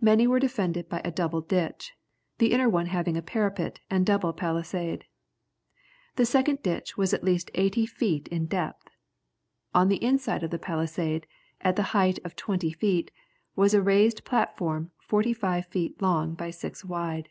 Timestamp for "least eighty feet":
7.22-8.26